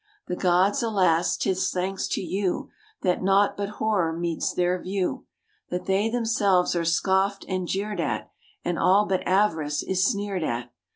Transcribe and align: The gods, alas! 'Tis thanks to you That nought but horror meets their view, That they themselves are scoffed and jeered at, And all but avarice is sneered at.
The 0.25 0.35
gods, 0.35 0.81
alas! 0.81 1.37
'Tis 1.37 1.69
thanks 1.69 2.07
to 2.07 2.21
you 2.21 2.71
That 3.03 3.21
nought 3.21 3.55
but 3.55 3.69
horror 3.77 4.11
meets 4.17 4.51
their 4.51 4.81
view, 4.81 5.27
That 5.69 5.85
they 5.85 6.09
themselves 6.09 6.75
are 6.75 6.83
scoffed 6.85 7.45
and 7.47 7.67
jeered 7.67 7.99
at, 7.99 8.31
And 8.65 8.79
all 8.79 9.05
but 9.05 9.21
avarice 9.27 9.83
is 9.83 10.03
sneered 10.03 10.43
at. 10.43 10.71